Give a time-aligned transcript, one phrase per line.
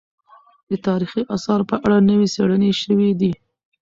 [0.69, 3.31] د تاريخي اثارو په اړه نوې څېړنې شوې دي.